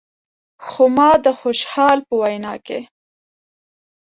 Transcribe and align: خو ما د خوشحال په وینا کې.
خو 0.65 0.83
ما 0.95 1.09
د 1.25 1.27
خوشحال 1.39 1.97
په 2.07 2.13
وینا 2.21 2.53
کې. 2.65 2.79